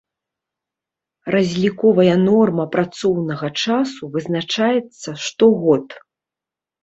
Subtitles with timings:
[1.33, 5.87] Разліковая норма працоўнага часу вызначаецца штогод.